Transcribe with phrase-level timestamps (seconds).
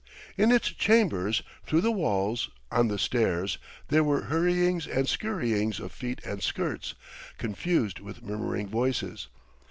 [0.35, 3.59] In its chambers, through the halls, on the stairs,
[3.89, 6.95] there were hurryings and scurryings of feet and skirts,
[7.37, 9.27] confused with murmuring voices.